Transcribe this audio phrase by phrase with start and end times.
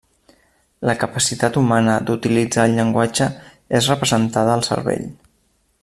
[0.89, 3.29] La capacitat humana d'utilitzar el llenguatge
[3.81, 5.07] és representada al cervell.